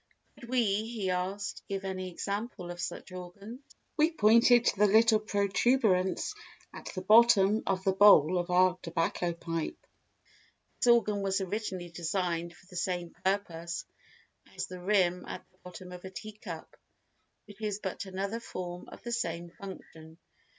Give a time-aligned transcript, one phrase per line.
[0.39, 3.61] Could we, he asked, give any example of such organs?
[3.97, 6.33] We pointed to the little protuberance
[6.73, 9.77] at the bottom of the bowl of our tobacco pipe.
[10.79, 13.85] This organ was originally designed for the same purpose
[14.55, 16.75] as the rim at the bottom of a tea cup,
[17.45, 20.17] which is but another form of the same function.